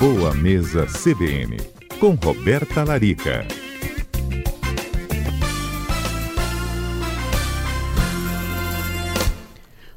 [0.00, 1.58] Boa Mesa CBN,
[2.00, 3.46] com Roberta Larica.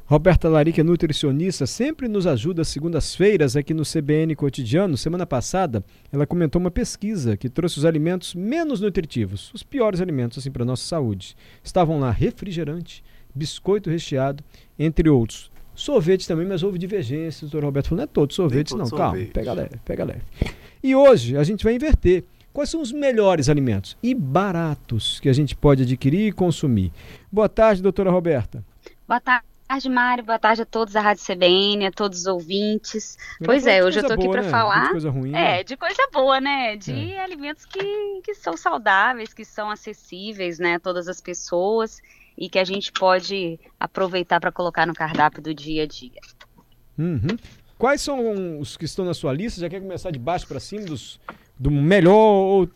[0.04, 4.94] Roberta Larica nutricionista, sempre nos ajuda às segundas-feiras aqui no CBN Cotidiano.
[4.98, 5.82] Semana passada,
[6.12, 10.64] ela comentou uma pesquisa que trouxe os alimentos menos nutritivos, os piores alimentos assim para
[10.64, 11.34] a nossa saúde.
[11.62, 13.02] Estavam lá refrigerante,
[13.34, 14.44] biscoito recheado,
[14.78, 15.53] entre outros.
[15.74, 17.46] Sorvete também, mas houve divergência.
[17.46, 18.86] O doutor Roberto falou, não é todo sorvete, todo não.
[18.86, 19.32] Sorvete.
[19.32, 20.22] Calma, pega leve, pega leve.
[20.82, 22.24] E hoje a gente vai inverter.
[22.52, 26.92] Quais são os melhores alimentos e baratos que a gente pode adquirir e consumir?
[27.30, 28.64] Boa tarde, doutora Roberta.
[29.08, 30.22] Boa tarde, Mário.
[30.22, 33.18] Boa tarde a todos da Rádio CBN, a todos os ouvintes.
[33.44, 34.50] pois é, hoje eu tô aqui para né?
[34.50, 34.84] falar.
[34.84, 35.30] De coisa ruim.
[35.30, 35.64] É, né?
[35.64, 36.76] de coisa boa, né?
[36.76, 37.24] De é.
[37.24, 42.00] alimentos que, que são saudáveis, que são acessíveis, né, a todas as pessoas
[42.36, 46.20] e que a gente pode aproveitar para colocar no cardápio do dia a dia.
[46.98, 47.36] Uhum.
[47.78, 49.60] Quais são os que estão na sua lista?
[49.60, 51.20] Já quer começar de baixo para cima, dos,
[51.58, 52.68] do melhor ou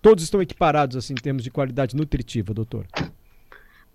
[0.00, 2.86] todos estão equiparados assim em termos de qualidade nutritiva, doutor?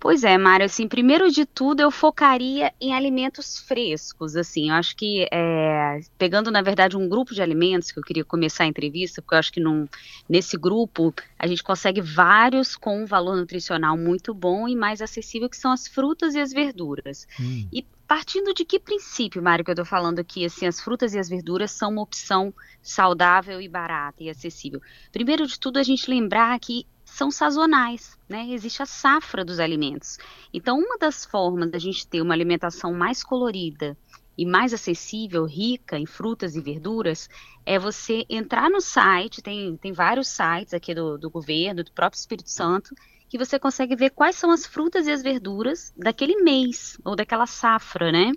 [0.01, 4.95] Pois é, Mário, assim, primeiro de tudo eu focaria em alimentos frescos, assim, eu acho
[4.95, 9.21] que, é, pegando na verdade um grupo de alimentos que eu queria começar a entrevista,
[9.21, 9.87] porque eu acho que num,
[10.27, 15.47] nesse grupo a gente consegue vários com um valor nutricional muito bom e mais acessível,
[15.47, 17.27] que são as frutas e as verduras.
[17.39, 17.67] Hum.
[17.71, 21.19] E partindo de que princípio, Mário, que eu estou falando aqui, assim, as frutas e
[21.19, 24.81] as verduras são uma opção saudável e barata e acessível?
[25.11, 28.47] Primeiro de tudo, a gente lembrar que são sazonais, né?
[28.49, 30.17] Existe a safra dos alimentos.
[30.53, 33.97] Então, uma das formas da gente ter uma alimentação mais colorida
[34.37, 37.29] e mais acessível, rica em frutas e verduras,
[37.65, 42.17] é você entrar no site, tem, tem vários sites aqui do, do governo, do próprio
[42.17, 42.95] Espírito Santo,
[43.27, 47.45] que você consegue ver quais são as frutas e as verduras daquele mês ou daquela
[47.45, 48.31] safra, né?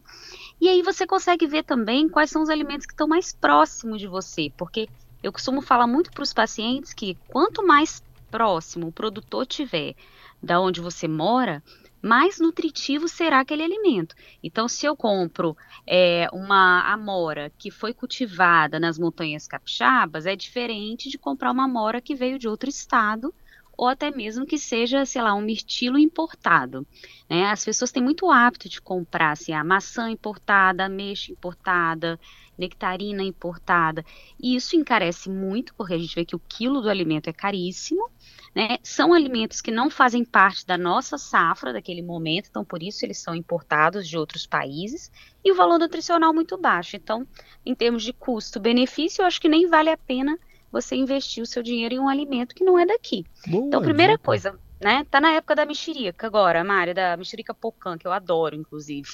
[0.61, 4.09] E aí você consegue ver também quais são os alimentos que estão mais próximos de
[4.09, 4.89] você, porque
[5.23, 8.03] eu costumo falar muito para os pacientes que quanto mais
[8.35, 9.95] próximo o produtor tiver
[10.43, 11.63] da onde você mora,
[12.03, 14.17] mais nutritivo será aquele alimento.
[14.43, 21.09] Então, se eu compro é, uma amora que foi cultivada nas montanhas capixabas, é diferente
[21.09, 23.33] de comprar uma amora que veio de outro estado
[23.77, 26.87] ou até mesmo que seja, sei lá, um mirtilo importado.
[27.29, 27.45] Né?
[27.47, 32.19] As pessoas têm muito hábito de comprar assim, a maçã importada, a ameixa importada,
[32.57, 34.05] nectarina importada.
[34.41, 38.11] E isso encarece muito, porque a gente vê que o quilo do alimento é caríssimo
[38.55, 38.79] né?
[38.83, 43.19] São alimentos que não fazem parte da nossa safra daquele momento, então por isso eles
[43.19, 45.11] são importados de outros países
[45.45, 46.95] e o valor nutricional muito baixo.
[46.95, 47.27] Então,
[47.67, 50.39] em termos de custo-benefício, eu acho que nem vale a pena
[50.75, 53.25] você investir o seu dinheiro em um alimento que não é daqui.
[53.47, 55.07] Boa, então, primeira coisa, né?
[55.09, 59.09] Tá na época da mexerica agora, Mária, da mexerica pocã, que eu adoro, inclusive.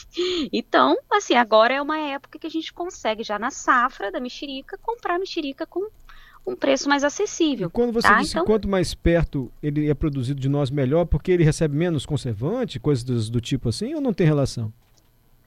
[0.51, 4.79] Então, assim, agora é uma época que a gente consegue já na safra da mexerica
[4.79, 5.87] comprar mexerica com
[6.47, 7.69] um preço mais acessível.
[7.69, 8.19] E quando você tá?
[8.19, 12.07] disse então, quanto mais perto ele é produzido de nós, melhor, porque ele recebe menos
[12.07, 14.73] conservante, coisas do, do tipo assim, ou não tem relação?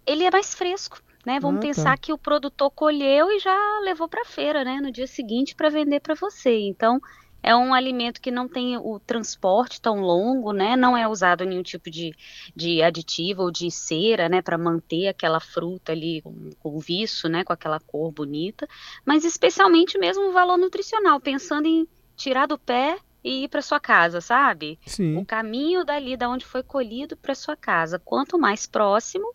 [0.06, 1.02] Ele é mais fresco.
[1.26, 1.40] Né?
[1.40, 1.68] Vamos ah, tá.
[1.68, 4.80] pensar que o produtor colheu e já levou para a feira, né?
[4.82, 6.60] No dia seguinte para vender para você.
[6.60, 7.00] Então,
[7.44, 10.78] é um alimento que não tem o transporte tão longo, né?
[10.78, 12.16] Não é usado nenhum tipo de,
[12.56, 14.42] de aditivo ou de cera, né?
[14.42, 17.44] Para manter aquela fruta ali com, com viço, né?
[17.44, 18.66] Com aquela cor bonita.
[19.06, 21.86] Mas especialmente mesmo o valor nutricional, pensando em
[22.16, 24.80] tirar do pé e ir para sua casa, sabe?
[24.86, 25.18] Sim.
[25.18, 29.34] O caminho dali da onde foi colhido para sua casa, quanto mais próximo,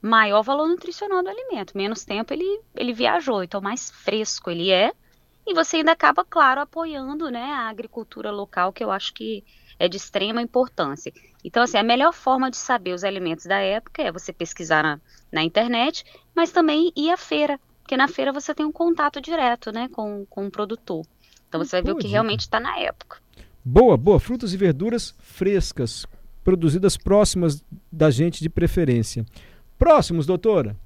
[0.00, 1.76] maior valor nutricional do alimento.
[1.76, 4.92] Menos tempo ele, ele viajou, então mais fresco ele é
[5.46, 9.44] e você ainda acaba, claro, apoiando né, a agricultura local, que eu acho que
[9.78, 11.12] é de extrema importância.
[11.44, 15.00] Então, assim, a melhor forma de saber os alimentos da época é você pesquisar na,
[15.30, 19.70] na internet, mas também ir à feira, porque na feira você tem um contato direto
[19.70, 21.06] né, com, com o produtor.
[21.48, 23.18] Então você vai ver o que realmente está na época.
[23.64, 24.18] Boa, boa.
[24.18, 26.04] Frutas e verduras frescas,
[26.42, 29.24] produzidas próximas da gente de preferência.
[29.78, 30.76] Próximos, doutora?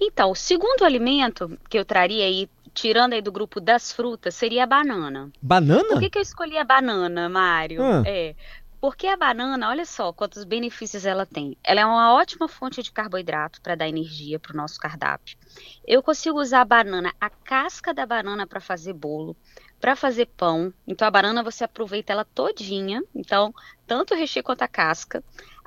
[0.00, 4.64] Então, o segundo alimento que eu traria aí tirando aí do grupo das frutas, seria
[4.64, 5.30] a banana.
[5.40, 5.88] Banana?
[5.88, 7.82] Por que, que eu escolhi a banana, Mário?
[7.82, 8.02] Ah.
[8.06, 8.34] É.
[8.80, 11.56] Porque a banana, olha só quantos benefícios ela tem.
[11.62, 15.38] Ela é uma ótima fonte de carboidrato para dar energia para o nosso cardápio.
[15.86, 19.36] Eu consigo usar a banana, a casca da banana para fazer bolo,
[19.80, 20.74] para fazer pão.
[20.84, 23.04] Então a banana você aproveita ela todinha.
[23.14, 23.54] Então,
[23.86, 25.22] tanto o recheio quanto a casca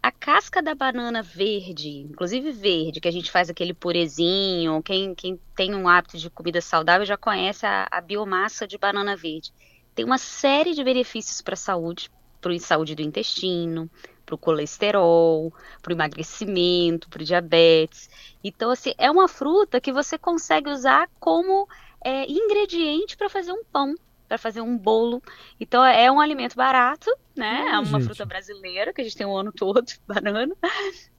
[0.05, 5.39] a casca da banana verde, inclusive verde, que a gente faz aquele purezinho, quem, quem
[5.55, 9.51] tem um hábito de comida saudável já conhece a, a biomassa de banana verde.
[9.95, 13.89] Tem uma série de benefícios para a saúde, para a saúde do intestino,
[14.23, 18.07] para o colesterol, para o emagrecimento, para o diabetes.
[18.43, 21.67] Então, assim, é uma fruta que você consegue usar como
[21.99, 23.95] é, ingrediente para fazer um pão
[24.35, 25.21] para fazer um bolo.
[25.59, 27.67] Então é um alimento barato, né?
[27.67, 28.03] é uma gente.
[28.03, 30.53] fruta brasileira que a gente tem o ano todo, banana,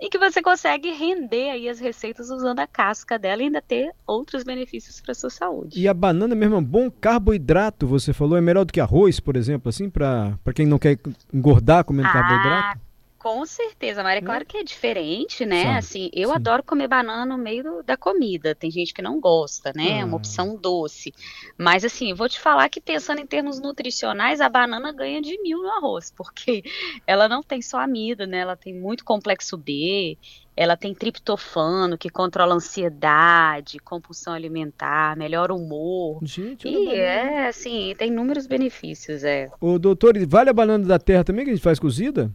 [0.01, 3.91] e que você consegue render aí as receitas usando a casca dela e ainda ter
[4.07, 5.81] outros benefícios para sua saúde.
[5.81, 9.19] E a banana mesmo é um bom carboidrato, você falou, é melhor do que arroz,
[9.19, 10.99] por exemplo, assim, para quem não quer
[11.33, 12.86] engordar comendo ah, carboidrato?
[13.27, 14.21] Com certeza, Maria.
[14.21, 15.63] É claro que é diferente, né?
[15.63, 16.35] Sim, assim, eu sim.
[16.37, 18.55] adoro comer banana no meio da comida.
[18.55, 19.99] Tem gente que não gosta, né?
[19.99, 20.17] É uma ah.
[20.17, 21.13] opção doce.
[21.59, 25.61] Mas assim, vou te falar que pensando em termos nutricionais, a banana ganha de mil
[25.61, 26.63] no arroz, porque
[27.05, 28.39] ela não tem só amida, né?
[28.39, 30.17] Ela tem muito complexo B,
[30.57, 36.21] ela tem triptofano que controla ansiedade, compulsão alimentar, melhora o humor.
[36.23, 39.51] Gente, e é assim, tem inúmeros benefícios, é.
[39.61, 42.33] O doutor, vale a banana da terra também que a gente faz cozida?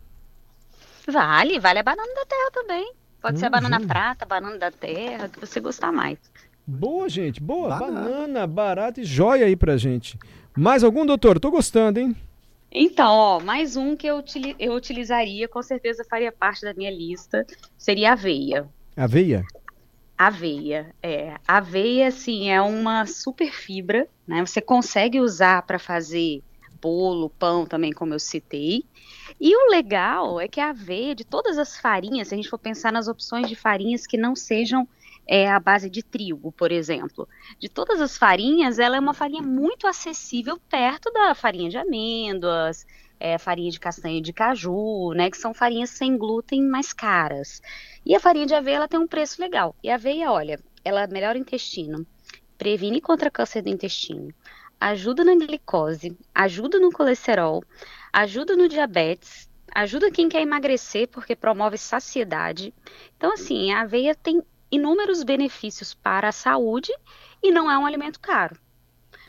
[1.11, 2.93] Vale, vale a banana da terra também.
[3.21, 3.87] Pode hum, ser a banana gente.
[3.87, 6.17] prata, banana da terra, que você gostar mais.
[6.65, 7.69] Boa, gente, boa.
[7.77, 10.17] Banana, banana barata e joia aí pra gente.
[10.57, 11.39] Mais algum, doutor?
[11.39, 12.15] Tô gostando, hein?
[12.71, 14.23] Então, ó, mais um que eu,
[14.57, 17.45] eu utilizaria, com certeza faria parte da minha lista,
[17.77, 18.67] seria aveia.
[18.95, 19.43] Aveia?
[20.17, 21.35] Aveia, é.
[21.45, 24.45] Aveia, assim, é uma super fibra, né?
[24.45, 26.41] Você consegue usar para fazer
[26.81, 28.85] bolo, pão também, como eu citei.
[29.39, 32.59] E o legal é que a aveia, de todas as farinhas, se a gente for
[32.59, 34.87] pensar nas opções de farinhas que não sejam
[35.27, 37.27] é, a base de trigo, por exemplo,
[37.59, 42.85] de todas as farinhas, ela é uma farinha muito acessível perto da farinha de amêndoas,
[43.19, 47.61] é, farinha de castanha de caju, né, que são farinhas sem glúten mais caras.
[48.05, 49.75] E a farinha de aveia ela tem um preço legal.
[49.83, 52.05] E a aveia, olha, ela melhora o intestino,
[52.57, 54.33] previne contra câncer do intestino,
[54.79, 57.63] ajuda na glicose, ajuda no colesterol,
[58.11, 62.73] ajuda no diabetes, ajuda quem quer emagrecer porque promove saciedade.
[63.17, 64.41] Então, assim, a aveia tem
[64.71, 66.91] inúmeros benefícios para a saúde
[67.43, 68.55] e não é um alimento caro.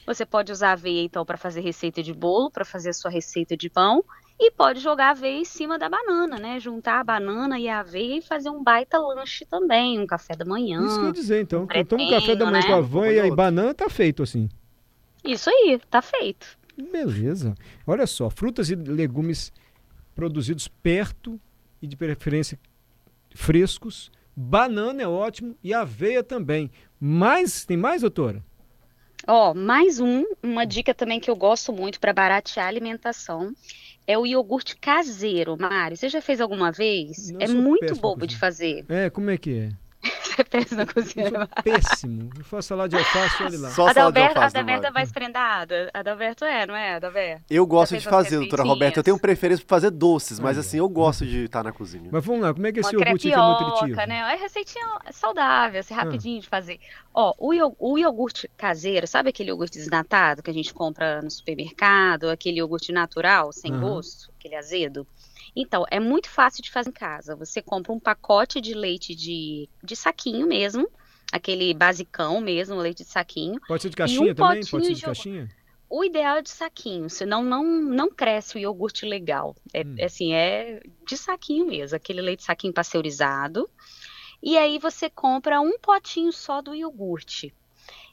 [0.06, 3.10] Você pode usar a aveia, então, para fazer receita de bolo, para fazer a sua
[3.10, 4.04] receita de pão,
[4.38, 6.58] e pode jogar a aveia em cima da banana, né?
[6.58, 10.44] Juntar a banana e a aveia e fazer um baita lanche também, um café da
[10.44, 10.84] manhã.
[10.84, 11.62] Isso que eu ia dizer, então.
[11.62, 12.66] Um eu tomo um café da manhã né?
[12.66, 14.48] com aveia e banana, tá feito assim.
[15.24, 16.58] Isso aí, tá feito.
[16.76, 17.54] Beleza.
[17.86, 19.52] Olha só, frutas e legumes
[20.14, 21.40] produzidos perto
[21.80, 22.58] e de preferência
[23.34, 24.10] frescos.
[24.34, 26.70] Banana é ótimo e aveia também.
[26.98, 28.42] Mais, tem mais, doutora?
[29.26, 33.54] Ó, oh, mais um, uma dica também que eu gosto muito para baratear a alimentação
[34.06, 35.96] é o iogurte caseiro, Mário.
[35.96, 37.30] Você já fez alguma vez?
[37.30, 38.84] Não, é muito bobo de fazer.
[38.88, 39.68] É, como é que é?
[40.02, 41.28] Você pensa na cozinha.
[41.28, 42.30] Eu péssimo.
[42.36, 43.70] Eu faço salada de alface, olha lá.
[43.70, 45.90] Só Adalberto, alface, Adalberto é mais prendada.
[45.92, 47.44] Adalberto é, não é, Adalberto?
[47.50, 48.98] Eu gosto de fazer, doutora Roberta.
[48.98, 52.08] Eu tenho preferência por fazer doces, mas assim, eu gosto de estar na cozinha.
[52.10, 54.06] Mas vamos lá, como é que é esse iogurte aqui é nutritivo?
[54.06, 54.34] né?
[54.34, 55.98] É receitinha saudável, assim, ah.
[55.98, 56.40] rapidinho ah.
[56.40, 56.80] de fazer.
[57.14, 62.30] Ó, o iogurte caseiro, sabe aquele iogurte desnatado que a gente compra no supermercado?
[62.30, 65.06] Aquele iogurte natural, sem gosto, aquele azedo?
[65.54, 67.36] Então, é muito fácil de fazer em casa.
[67.36, 70.88] Você compra um pacote de leite de, de saquinho mesmo,
[71.30, 73.60] aquele basicão mesmo, leite de saquinho.
[73.68, 74.64] Pode ser de caixinha um também?
[74.64, 75.48] Pode ser de caixinha?
[75.88, 79.54] O ideal é de saquinho, senão não, não cresce o iogurte legal.
[79.74, 79.96] É, hum.
[80.02, 83.68] assim, é de saquinho mesmo, aquele leite saquinho pasteurizado.
[84.42, 87.54] E aí você compra um potinho só do iogurte.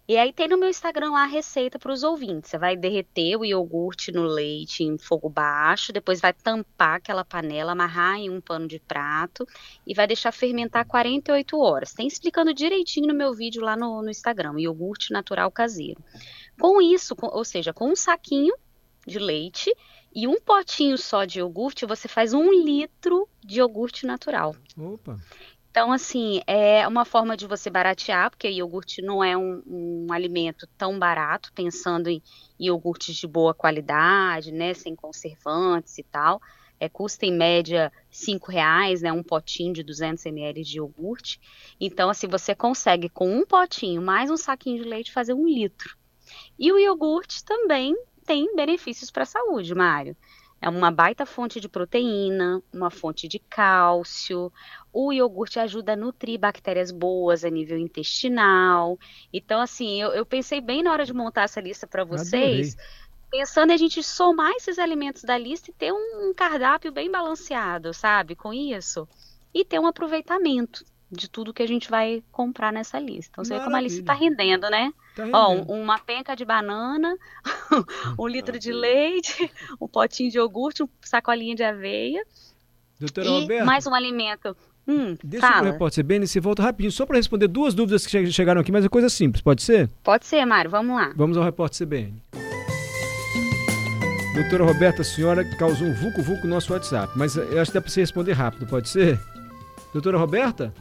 [0.10, 2.50] E aí tem no meu Instagram lá a receita para os ouvintes.
[2.50, 7.74] Você vai derreter o iogurte no leite em fogo baixo, depois vai tampar aquela panela,
[7.74, 9.48] amarrar em um pano de prato
[9.86, 11.94] e vai deixar fermentar 48 horas.
[11.94, 16.04] Tem explicando direitinho no meu vídeo lá no, no Instagram, iogurte natural caseiro.
[16.60, 18.56] Com isso, com, ou seja, com um saquinho
[19.06, 19.72] de leite
[20.12, 24.56] e um potinho só de iogurte, você faz um litro de iogurte natural.
[24.76, 25.20] Opa!
[25.72, 30.68] Então, assim, é uma forma de você baratear, porque iogurte não é um, um alimento
[30.78, 32.22] tão barato, pensando em
[32.60, 36.42] iogurtes de boa qualidade, né, sem conservantes e tal.
[36.80, 41.40] É, custa em média cinco reais, né, um potinho de 200 ml de iogurte.
[41.80, 45.96] Então, assim, você consegue com um potinho mais um saquinho de leite fazer um litro.
[46.58, 47.96] E o iogurte também
[48.26, 50.16] tem benefícios para a saúde, Mário.
[50.62, 54.52] É uma baita fonte de proteína, uma fonte de cálcio.
[54.92, 59.00] O iogurte ajuda a nutrir bactérias boas a nível intestinal.
[59.32, 62.90] Então, assim, eu, eu pensei bem na hora de montar essa lista para vocês, Adorei.
[63.32, 67.10] pensando em a gente somar esses alimentos da lista e ter um, um cardápio bem
[67.10, 68.36] balanceado, sabe?
[68.36, 69.08] Com isso.
[69.54, 73.32] E ter um aproveitamento de tudo que a gente vai comprar nessa lista.
[73.34, 74.92] Então, você vê como a lista está rendendo, né?
[75.16, 77.16] Tá Ó, uma penca de banana,
[78.18, 79.52] um litro de leite,
[79.82, 82.24] um potinho de iogurte, uma sacolinha de aveia.
[83.00, 84.56] Doutora e mais um alimento
[84.88, 85.72] Hum, Deixa o fala.
[85.72, 88.84] repórter CBN, você volta rapidinho, só para responder duas dúvidas que che- chegaram aqui, mas
[88.84, 89.88] é coisa simples, pode ser?
[90.04, 91.14] Pode ser, Mário, vamos lá.
[91.16, 92.22] Vamos ao repórter CBN.
[94.34, 97.82] Doutora Roberta, a senhora causou um vulco-vulco no nosso WhatsApp, mas eu acho que dá
[97.82, 99.20] para você responder rápido, pode ser?
[99.94, 100.74] Doutora Roberta?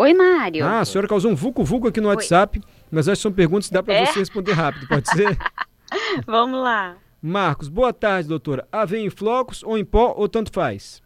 [0.00, 0.64] Oi, Mário.
[0.64, 2.58] Ah, a senhora causou um vulco-vulco aqui no WhatsApp,
[2.90, 4.06] mas acho que são perguntas que dá para É?
[4.06, 5.36] você responder rápido, pode ser?
[6.26, 6.96] Vamos lá.
[7.20, 8.66] Marcos, boa tarde, doutora.
[8.72, 11.02] Aveia em flocos ou em pó ou tanto faz?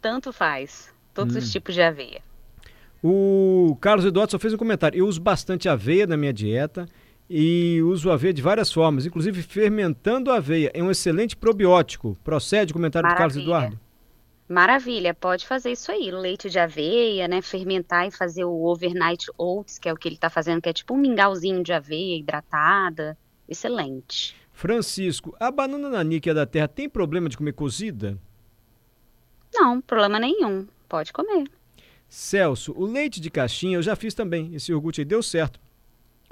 [0.00, 0.92] Tanto faz.
[1.14, 1.38] Todos Hum.
[1.38, 2.20] os tipos de aveia.
[3.00, 4.98] O Carlos Eduardo só fez um comentário.
[4.98, 6.86] Eu uso bastante aveia na minha dieta
[7.28, 10.72] e uso aveia de várias formas, inclusive fermentando a aveia.
[10.74, 12.18] É um excelente probiótico.
[12.24, 13.54] Procede o comentário do Carlos Maravilha.
[13.68, 13.80] Eduardo?
[14.50, 16.10] Maravilha, pode fazer isso aí.
[16.10, 17.40] Leite de aveia, né?
[17.40, 20.72] Fermentar e fazer o overnight oats, que é o que ele tá fazendo, que é
[20.72, 23.16] tipo um mingauzinho de aveia hidratada.
[23.48, 24.34] Excelente.
[24.52, 28.18] Francisco, a banana nani que é da terra tem problema de comer cozida?
[29.54, 30.66] Não, problema nenhum.
[30.88, 31.44] Pode comer.
[32.08, 34.52] Celso, o leite de caixinha eu já fiz também.
[34.52, 35.60] Esse iogurte aí deu certo.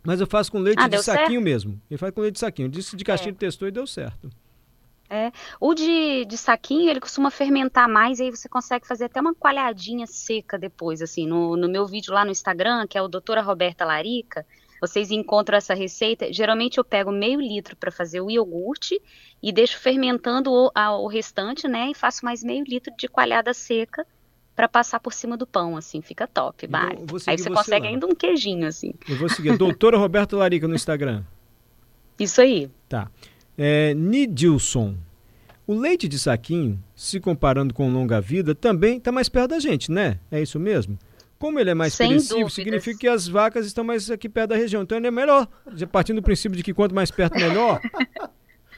[0.03, 1.81] Mas eu faço com leite Ah, de saquinho mesmo.
[1.89, 2.69] Ele faz com leite de saquinho.
[2.69, 3.35] Disse de caixinha É.
[3.35, 4.29] testou e deu certo.
[5.61, 9.35] O de, de saquinho, ele costuma fermentar mais, e aí você consegue fazer até uma
[9.35, 11.27] coalhadinha seca depois, assim.
[11.27, 14.45] No, no meu vídeo lá no Instagram, que é o doutora Roberta Larica,
[14.81, 16.33] vocês encontram essa receita.
[16.33, 19.01] Geralmente eu pego meio litro para fazer o iogurte
[19.43, 21.91] e deixo fermentando o, a- o restante, né?
[21.91, 24.07] E faço mais meio litro de coalhada seca
[24.55, 26.01] para passar por cima do pão, assim.
[26.03, 27.93] Fica top, seguir Aí você você consegue lá.
[27.93, 28.93] ainda um queijinho, assim.
[29.09, 29.57] Eu vou seguir.
[29.57, 31.25] Doutora Roberta Larica no Instagram.
[32.19, 32.71] Isso aí.
[32.89, 33.11] Tá.
[33.59, 34.95] É, Nidilson.
[35.67, 40.19] O leite de saquinho, se comparando com longa-vida, também está mais perto da gente, né?
[40.31, 40.99] É isso mesmo?
[41.39, 42.55] Como ele é mais Sem perecível, dúvidas.
[42.55, 44.83] significa que as vacas estão mais aqui perto da região.
[44.83, 45.47] Então ele é melhor.
[45.75, 47.81] Já partindo do princípio de que quanto mais perto, melhor.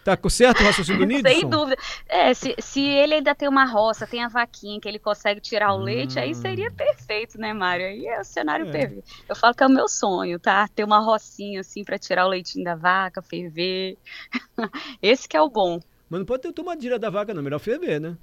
[0.04, 1.38] Tá co- certo o raciocínio do Nidilson?
[1.40, 1.76] Sem dúvida.
[2.09, 5.75] É, se, se ele ainda tem uma roça, tem a vaquinha que ele consegue tirar
[5.75, 7.87] o leite, aí seria perfeito, né, Mário?
[7.87, 8.69] Aí é o cenário Hum.
[8.71, 8.73] É.
[8.73, 9.04] perfeito.
[9.28, 10.66] Eu falo que é o meu sonho, tá?
[10.69, 13.99] Ter uma rocinha assim pra tirar o leitinho da vaca, ferver.
[15.02, 15.80] Esse que é o bom.
[16.09, 17.42] Mas não pode ter tomadilha da vaca, não.
[17.42, 18.16] Melhor ferver, né?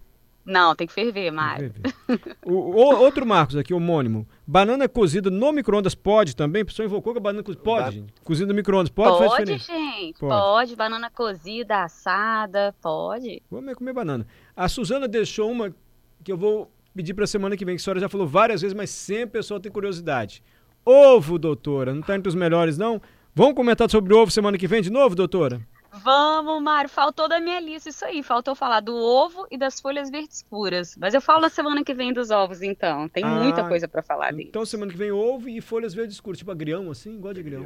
[0.47, 1.73] Não, tem que ferver, Mário.
[2.07, 2.37] Ferver.
[2.45, 4.25] o, o- outro Marcos aqui, homônimo.
[4.47, 6.61] Banana cozida no micro-ondas pode também?
[6.61, 7.63] A pessoa invocou que a banana cozida.
[7.63, 8.13] Pode, gente.
[8.23, 9.67] Cozida no micro-ondas pode, Pode, gente.
[9.67, 10.13] Pode.
[10.19, 10.75] Pode.
[10.77, 13.43] Banana cozida, assada, pode.
[13.51, 14.25] Vamos comer banana.
[14.55, 15.75] A Suzana deixou uma
[16.23, 18.73] que eu vou pedir para semana que vem, que a senhora já falou várias vezes,
[18.75, 20.41] mas sempre o pessoal tem curiosidade.
[20.85, 23.01] Ovo, doutora, não está entre os melhores, não?
[23.35, 25.61] Vamos comentar sobre o ovo semana que vem de novo, doutora?
[26.07, 26.89] Vamos, Mário.
[26.89, 28.23] Faltou da minha lista isso aí.
[28.23, 30.95] Faltou falar do ovo e das folhas verdes puras.
[30.97, 33.09] Mas eu falo na semana que vem dos ovos, então.
[33.09, 34.47] Tem Ah, muita coisa pra falar dele.
[34.49, 37.65] Então semana que vem ovo e folhas verdes escuras, tipo agrião, assim, igual de agrião.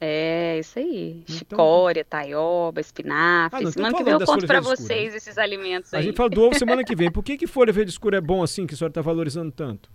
[0.00, 1.24] É, isso aí.
[1.24, 3.56] Então- Chicória, taioba, espinafre.
[3.56, 4.64] Ah, então semana que vem eu conto escuras.
[4.64, 6.04] vocês esses alimentos A aí.
[6.04, 7.10] gente fala do ovo semana que vem.
[7.10, 9.90] Por que, que folha verde escura é bom assim, que a senhora está valorizando tanto?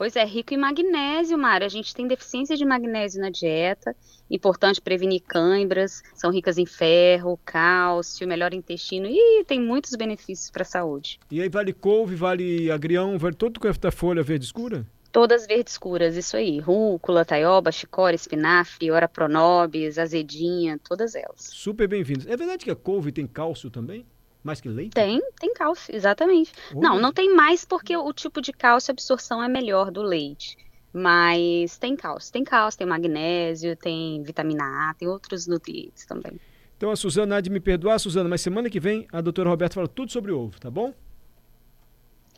[0.00, 1.66] Pois é, rico em magnésio, Mário.
[1.66, 3.94] A gente tem deficiência de magnésio na dieta.
[4.30, 6.02] Importante prevenir câimbras.
[6.14, 9.06] São ricas em ferro, cálcio, melhor intestino.
[9.06, 11.20] E tem muitos benefícios para a saúde.
[11.30, 14.86] E aí vale couve, vale agrião, vale todo com da folha verde escura?
[15.12, 16.60] Todas verdes escuras, isso aí.
[16.60, 21.40] Rúcula, taioba, chicória, espinafre, ora pronobis, azedinha, todas elas.
[21.40, 22.26] Super bem-vindos.
[22.26, 24.06] É verdade que a couve tem cálcio também?
[24.42, 24.94] Mais que leite?
[24.94, 26.52] Tem, tem cálcio, exatamente.
[26.74, 30.56] Não, não tem mais porque o tipo de cálcio a absorção é melhor do leite.
[30.92, 36.40] Mas tem cálcio, tem cálcio, tem magnésio, tem vitamina A, tem outros nutrientes também.
[36.76, 39.74] Então a Suzana há de me perdoar, Suzana, mas semana que vem a doutora Roberta
[39.74, 40.92] fala tudo sobre ovo, tá bom?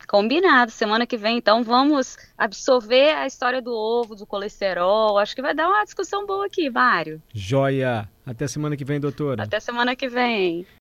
[0.09, 5.16] Combinado, semana que vem, então vamos absorver a história do ovo, do colesterol.
[5.16, 7.23] Acho que vai dar uma discussão boa aqui, Mário.
[7.32, 8.09] Joia!
[8.26, 9.42] Até semana que vem, doutora.
[9.44, 10.66] Até semana que vem.